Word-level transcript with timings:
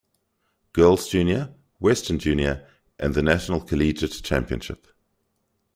Girls' 0.73 1.07
Junior, 1.07 1.53
Western 1.77 2.17
Junior, 2.17 2.67
and 2.97 3.13
the 3.13 3.21
National 3.21 3.61
Collegiate 3.61 4.23
Championship. 4.23 4.87